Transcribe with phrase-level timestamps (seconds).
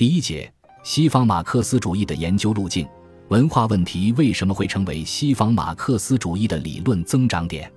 [0.00, 0.50] 第一节：
[0.82, 2.88] 西方马克思主义的研究路径。
[3.28, 7.70] 文化问题为什么会成为西方马克思主义的理论增长点？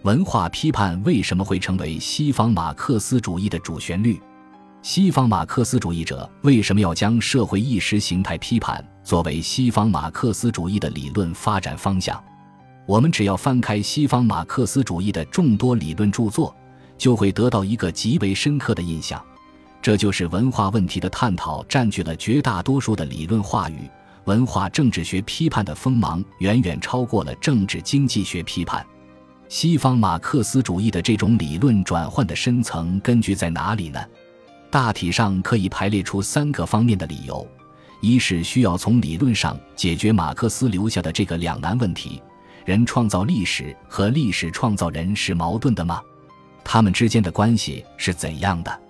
[0.00, 4.18] 文化批判为什么会成为西方马克思主义的主旋律？
[4.80, 12.18] 西方马克思主义者为什么要将社会意识形态批判作为西方马克思主义的理论发展方向？
[12.86, 16.56] 我们只要翻开西方马克思主义的众多理论著作，
[16.96, 19.22] 就会得到一个极为深刻的印象，
[19.80, 23.88] 这就是文化问题的探讨占据了绝大多数的理论话语。
[24.24, 28.84] 文化政治学批判的锋芒远远超过了政治经济学批判。
[29.48, 33.98] 西方马克思主义的这种理论转换的深层根据在哪里呢？
[34.70, 37.48] 大体上可以排列出三个方面的理由：
[38.02, 42.20] 一是需要从理论上解决马克思留下的这个两难问题：
[42.66, 46.02] 人创造历史和历史创造人是矛盾的吗？
[46.62, 48.80] 他们之间的关系是怎样的？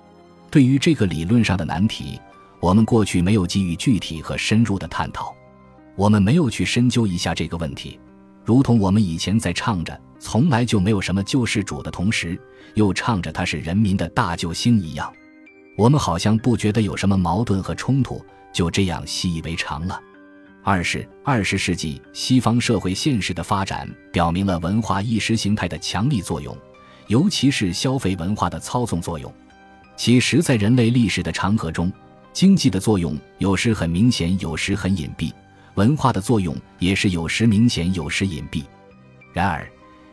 [0.50, 2.20] 对于这个理论上的难题。
[2.60, 5.32] 我们过去没有给予具体和深入的探讨，
[5.94, 8.00] 我们没有去深究一下这个问题，
[8.44, 12.36] 如同我们以前在唱着“从来就没有什么救世主”的同时，
[12.74, 15.12] 又唱着他是人民的大救星一样，
[15.76, 18.20] 我们好像不觉得有什么矛盾和冲突，
[18.52, 20.00] 就这样习以为常了。
[20.64, 26.58] 二是二十世纪西方社会现实的发展表明了文化意识形态的强力作用，
[27.06, 29.32] 尤其是消费文化的操纵作用，
[29.98, 31.92] 其实在人类历史的长河中。
[32.32, 35.32] 经济的作用有时很明显，有时很隐蔽；
[35.74, 38.62] 文化的作用也是有时明显，有时隐蔽。
[39.32, 39.68] 然而，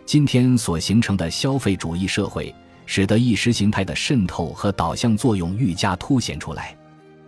[0.08, 2.54] 今天所形成的消费主义社会，
[2.88, 6.76] 使得意识形态的渗透和导向作用愈加凸显出来。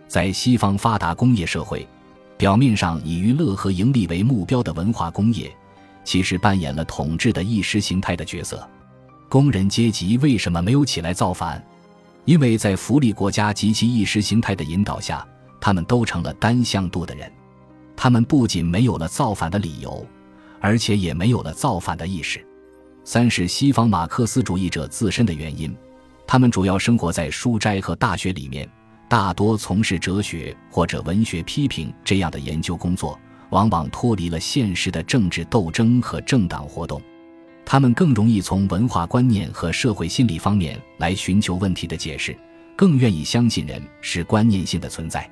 [0.08, 1.86] 在西方发达工业社会，
[2.36, 5.48] 表面上以娱乐和盈利为目标的文化工业，
[6.02, 8.68] 其实扮演了统治的意识形态的角色。
[9.28, 11.64] 工人阶级为什么没有起来造反？
[12.28, 15.26] 因为在福利国家及其意识形态的引导下，
[15.58, 17.32] 他们都成了单向度的人。
[17.96, 20.06] 他们不仅没有了造反的理由，
[20.60, 22.46] 而且也没有了造反的意识。
[23.02, 25.74] 三是西方马克思主义者自身的原因，
[26.26, 28.70] 他们主要生活在书斋和大学里面，
[29.08, 33.18] 大多从事哲学或者文学批评这样的研究工作，
[33.48, 37.00] 往往脱离了现实的政治斗争和政党活动。
[37.70, 42.34] 他们更容易从文化观念和社会心理方面来寻求问题的解释，
[42.74, 45.30] 更愿意相信人是观念性的存在。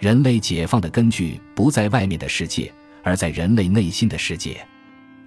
[0.00, 2.72] 人类解放的根据不在外面的世界，
[3.04, 4.60] 而在人类内心的世界。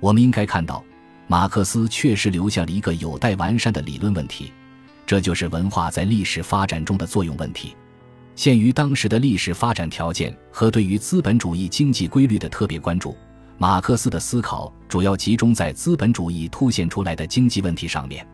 [0.02, 0.84] 我们应该看到，
[1.26, 4.52] 马克思确实留下了一个有待完善的理论问题，
[5.06, 7.74] 这就是文化在历史发展中的作用问题。
[8.36, 13.16] 限于当时的历史发展条件和对于资本主义经济规律的特别关注。
[13.62, 18.26] 马克思的思考主要集中在资本主义凸显出来的经济问题上面，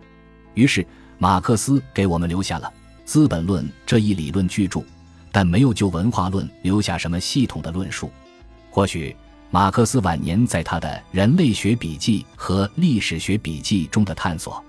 [0.54, 2.74] 于是马克思给我们留下了
[3.04, 4.82] 《资本论》这一理论巨著，
[5.30, 8.10] 但没有就文化论留下什么系统的论述。
[8.70, 9.14] 或许
[9.52, 14.64] 马克思晚年在他的《人类学笔记》和《历史学笔记》中的探索，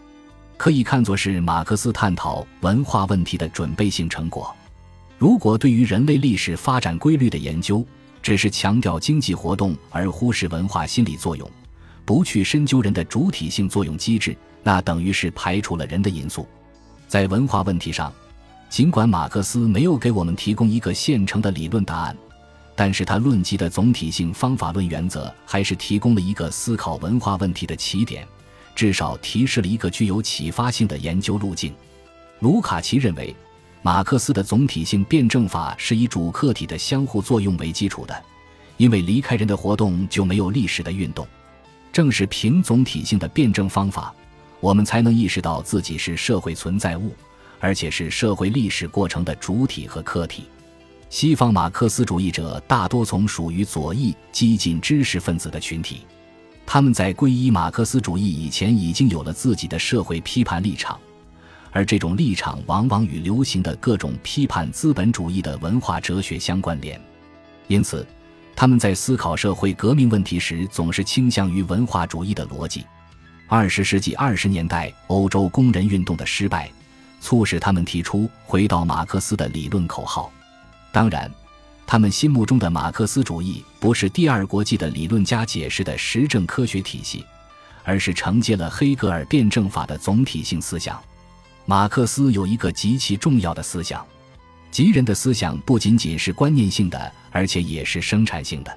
[0.56, 4.52] 可以看作是马克思探讨文化问题的准备性成果。
[5.18, 7.86] 如果对于人类历史发展规律的研究，
[8.28, 11.50] 只是强调经济活动而忽视文化心理作用，
[12.04, 16.46] 不去深究人的主体性作用机制，那等于是排除了人的因素。
[17.06, 18.12] 在文化问题上，
[18.68, 22.14] 尽管马克思没有给我们提供一个现成的理论答案，
[22.76, 28.28] 但是他论及的总体性方法论原则还是提供了一个思考文化问题的起点，
[28.74, 31.72] 至少提示了一个具有启发性的研究路径。
[32.40, 33.34] 卢卡奇认为。
[33.82, 38.24] 马克思的总体性辩证法是以主客体的相互作用为基础的，
[38.76, 41.26] 因为离开人的活动就没有历史的运动。
[41.92, 44.14] 正是凭总体性的辩证方法，
[44.60, 47.12] 我们才能意识到自己是社会存在物，
[47.60, 50.44] 而且是社会历史过程的主体和客体。
[51.08, 56.02] 西方马克思主义者大多从属于左翼激进知识分子的群体，
[56.66, 61.00] 他们在皈依马克思主义以前已经有了自己的社会批判立场。
[61.70, 67.00] 而这种立场往往与流行的各种批判资本主义的文化哲学相关联，
[67.66, 68.06] 因此，
[68.56, 72.84] 他们在思考社会革命问题时总是倾向于文化主义的逻辑。
[73.46, 76.70] 二十世纪二十年代欧洲工人运动的失败，
[77.20, 80.30] 促使他们提出回到马克思的理论口号。
[80.90, 81.30] 当然，
[81.86, 87.24] 他们心目中的马克思主义不是第二国际的理论家解释的实证科学体系，
[87.84, 91.00] 而是承接了黑格尔辩证法的总体性思想。
[91.68, 94.02] 马克思有一个极其重要的思想，
[94.70, 98.74] 即人的思想不仅仅是观念性的，而且也是生产性的。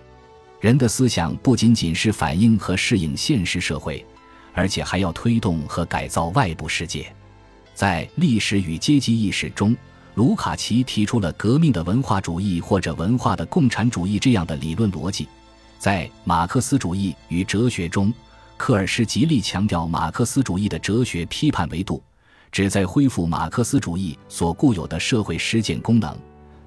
[0.59, 4.05] 人的思想不仅仅是反映和适应现实社会，
[4.51, 7.09] 而且还要推动和改造外部世界。
[7.73, 9.73] 在《历史与阶级意识》中，
[10.15, 15.29] 卢卡奇提出了革命的文化主义或者文化的共产主义这样的理论逻辑。
[15.79, 18.13] 在马克思主义与哲学中，
[18.57, 22.03] 科尔施极力强调马克思主义的哲学批判维度，
[22.51, 26.15] 旨在恢复马克思主义所固有的社会实践功能。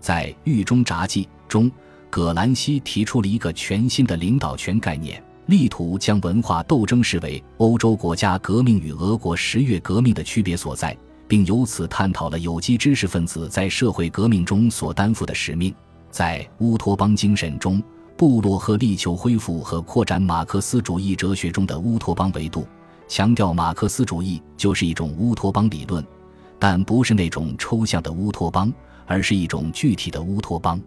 [0.00, 1.70] 在《狱中札记》中，
[2.10, 10.96] 葛兰西提出了一个全新的领导权概念，力图将文化斗争视为欧洲国家革命与俄国十月革命的区别所在。
[11.26, 15.74] 并由此探讨了有机知识分子在社会革命中所担负的使命。
[16.10, 17.82] 在乌托邦精神中，
[18.16, 22.66] 布洛赫力求恢复和扩展马克思主义哲学中的乌托邦维度，
[23.06, 26.04] 强调马克思主义就是一种乌托邦理论，
[26.58, 28.72] 但不是那种抽象的乌托邦，
[29.06, 30.80] 而是一种具体的乌托邦。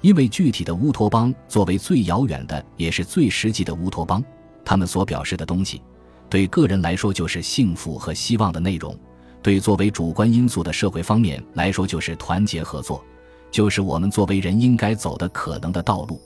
[0.00, 4.24] 因为具体的乌托邦作为最遥远的，也是最实际的乌托邦，
[4.64, 5.82] 他们所表示的东西，
[6.30, 8.98] 对个人来说就是幸福和希望的内容。
[9.42, 13.04] 对作为主观因素的社会方面来说，就是团结合作，
[13.50, 16.20] 就是我们作为人应该走的可能的道路。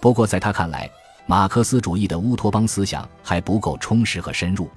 [0.00, 0.90] 不过，在他看来，
[1.26, 4.68] 马克思主义的乌托邦思想还不够充实和深入。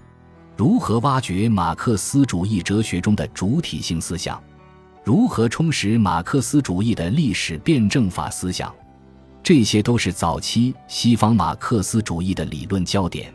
[0.56, 4.42] 如何挖掘马克思主义哲学中的主体性思想？
[5.04, 8.74] 如何充实马克思主义的历史辩证法思想？
[9.42, 13.34] 这些都是早期西方马克思主义的理论焦点。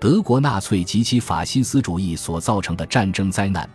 [0.00, 3.68] 德国纳粹及其法西斯主义所造成的战争灾难，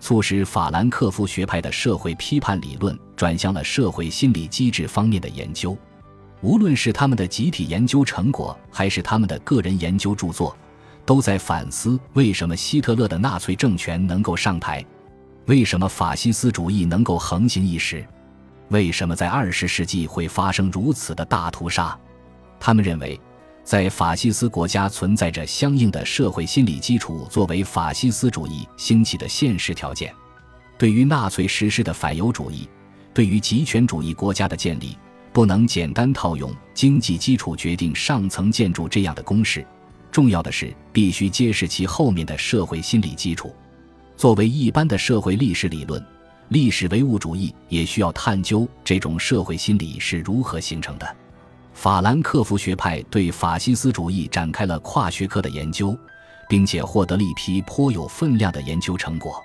[0.00, 5.76] 促使法兰克福学派的社会批判理论转向了社会心理机制方面的研究。
[6.44, 10.54] 无论是他们的集体研究成果，还是他们的个人研究著作，
[11.06, 14.84] 都在反思为什么希特勒的纳粹政权能够上台，
[15.46, 18.06] 为什么法西斯主义能够横行一时，
[18.68, 21.98] 为什么在二十世纪会发生如此的大屠杀。
[22.60, 23.18] 他们认为。
[23.64, 30.14] 在法西斯国家存在着相应的社会心理基础，作为法西斯主义兴起的现实条件。
[30.76, 32.68] 对于纳粹实施的反犹主义，
[33.14, 34.98] 对于极权主义国家的建立，
[35.34, 39.66] 不能简单套用经济基础决定上层建筑这样的公式。
[40.12, 43.52] 重要的是，必须揭示其后面的社会心理基础。
[44.16, 46.00] 作为一般的社会历史理论，
[46.50, 51.16] 历史唯物主义也需要探究这种社会心理是如何形成的。
[51.72, 55.98] 法兰克福学派对法西斯主义展开了跨学科的研究，
[56.48, 59.42] 并且获得了一批颇有分量的研究成果。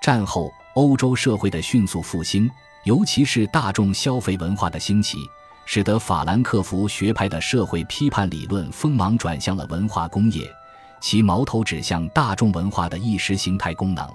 [0.00, 2.50] 战后欧洲社会的迅速复兴，
[2.88, 5.18] 尤其是大众消费文化的兴起，
[5.66, 10.50] 使得法兰克福学派的社会批判理论锋芒转向了文化工业，
[10.98, 14.08] 其矛头指向大众文化的意识形态功能。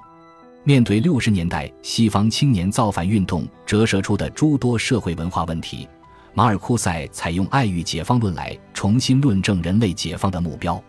[0.63, 5.87] 面对六十年代西方青年造反运动折射出的诸多社会文化问题。
[6.33, 10.83] 马尔库塞采用爱欲解放论来重新论证人类解放的目标。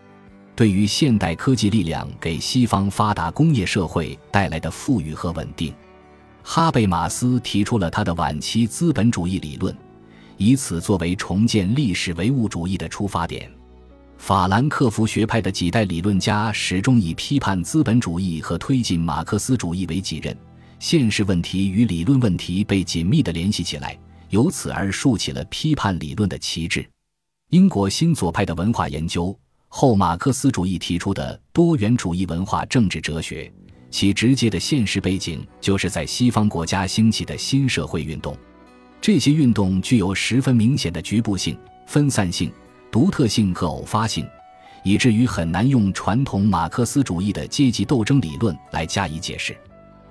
[0.55, 5.71] 对于现代科技力量给西方发达工业社会带来的富裕和稳定，
[6.47, 9.75] 哈贝马斯提出了他的晚期资本主义理论，
[10.37, 13.51] 以此作为重建历史唯物主义的出发点。
[14.19, 20.37] 法兰克福学派的几代理论家始终以批判资本主义和推进马克思主义为己任，
[20.77, 23.97] 现实问题与理论问题被紧密地联系起来。
[24.29, 26.87] 由此而竖起了批判理论的旗帜。
[27.49, 29.35] 英国新左派的文化研究
[29.67, 33.51] 后马克思主义提出的多元主义文化政治哲学，
[33.89, 38.37] 其直接的现实背景就是在西方国家兴起的新社会运动。
[38.99, 42.51] 这些运动具有十分明显的局部性、分散性、
[42.91, 44.25] 独特性和偶发性，
[44.83, 49.55] 以至于很难用传统马克思主义的阶级斗争理论来加以解释。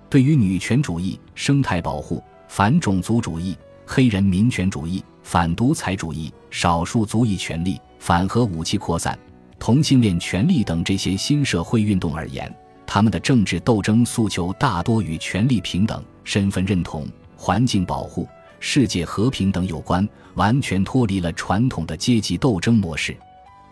[0.08, 3.56] 对于女权主义、生态保护、反种族主义。
[3.86, 9.18] 黑人民权主义、反独裁主义、少数族裔权利、反核武器扩散、
[9.58, 12.50] 同性恋权利等这些新社会运动而言，
[12.86, 18.28] 他们的政治斗争诉求大多与权力平等、身份认同、环境保护、
[18.60, 23.16] 世界和平等有关，完全脱离了传统的阶级斗争模式。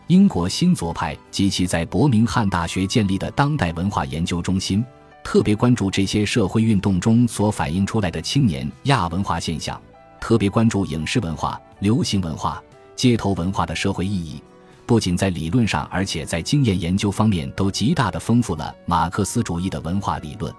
[0.09, 4.85] 英国新左派及其在伯明翰大学建立的当代文化研究中心，
[5.23, 9.81] 特别关注这些社会运动中所反映出来的青年亚文化现象。
[10.21, 12.63] 特别关注影视文化、流行文化、
[12.95, 14.43] 街头文化的社会意义，
[14.85, 20.53] 不仅在理论上，而且在经验研究方面都极大的丰富了马克思主义的文化理论。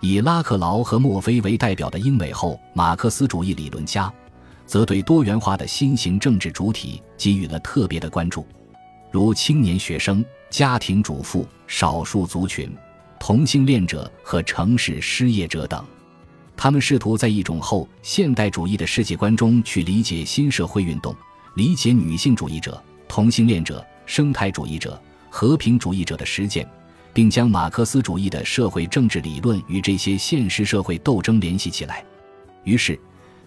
[0.00, 4.12] 以拉克劳和墨菲为代表的英美后马克思主义理论家，
[4.66, 8.46] 则对多元化的新型政治主体给予了特别的关注，
[9.10, 12.70] 如青年学生、家庭主妇、少数族群、
[13.18, 15.82] 同性恋者和城市失业者等。
[16.56, 21.16] 他们试图在一种后现代主义的世界观中去理解新社会运动，
[21.54, 26.68] 理解女性主义者、同性恋者、生态主义者、和平主义者的实践，
[27.12, 32.04] 并将马克思主义的社会政治理论与这些现实社会斗争联系起来。
[32.64, 32.98] 于是，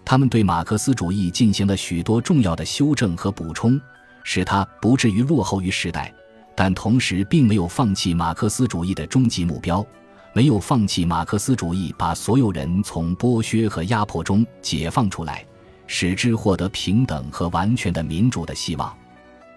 [0.06, 3.80] 他们对马克思主义进行了许多重要的修正和补充，
[4.24, 6.14] 使它不至于落后于时代。
[6.56, 9.86] 但同时，并没有放弃马克思主义的终极目标，
[10.34, 15.46] 没有放弃马克思主义把所有人从剥削和压迫中解放出来，
[15.88, 18.96] 使之获得平等和完全的民主的希望。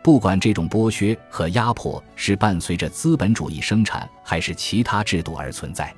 [0.02, 5.94] 不管这种剥削和压迫是伴随着资本主义生产，还是其他制度而存在，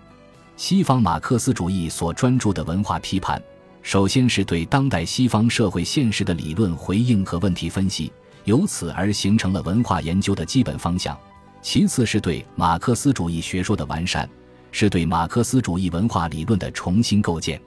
[0.56, 3.40] 西方马克思主义所专注的文化批判，
[3.80, 8.12] 首先是对当代西方社会现实的理论回应和问题分析，
[8.44, 11.14] 由此而形成了文化研究的基本方向；
[11.62, 14.28] 其次是对马克思主义学说的完善，
[14.72, 17.60] 是对马克思主义文化理论的重新构建。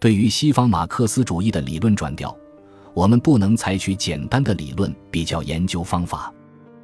[0.00, 2.36] 对于西方马克思主义的理论转调。
[2.98, 6.34] 我们不能采取简单的理论比较研究方法，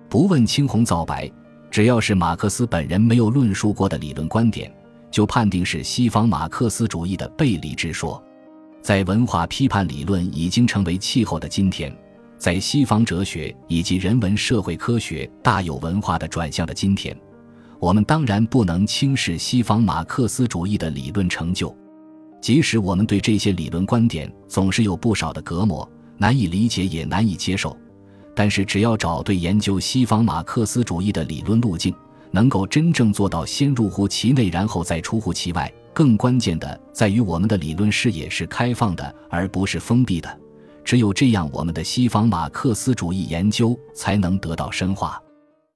[0.09, 1.29] 不问青红皂白，
[1.73, 4.73] 只要是马克思本人没有论述过的理论观点，
[5.11, 8.23] 就判定是西方马克思主义的背离之说。
[8.81, 11.93] 在文化批判理论已经成为气候的今天，
[12.39, 17.19] 在西方哲学以及人文社会科学大有文化的转向的今天，
[17.81, 21.77] 我们当然不能轻视西方马克思主义的理论成就，
[22.41, 25.91] 即使我们对这些理论观点总是有不少的隔膜。
[26.17, 27.77] 难以理解也难以接受，
[28.35, 31.95] 但是只要找对研究西方马克思主义的理论路径，
[32.31, 35.73] 能够真正做到先入乎其内，然后再出乎其外。
[35.93, 40.41] 更关键的在于，我们的理论视野是开放的，而不是封闭的。
[40.85, 45.23] 只有这样，我们的西方马克思主义研究才能得到深化。